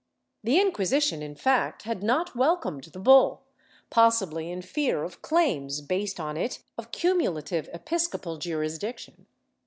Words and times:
^ 0.01 0.03
The 0.43 0.59
Inquisition, 0.59 1.21
in 1.21 1.35
fact, 1.35 1.83
had 1.83 2.01
not 2.01 2.35
welcomed 2.35 2.85
the 2.85 2.97
bull, 2.97 3.43
possibly 3.91 4.49
in 4.49 4.63
fear 4.63 5.03
of 5.03 5.21
claims 5.21 5.79
based 5.79 6.19
on 6.19 6.37
it 6.37 6.57
of 6.75 6.91
cumulative 6.91 7.69
episcopal 7.71 8.37
jurisdiction. 8.37 9.27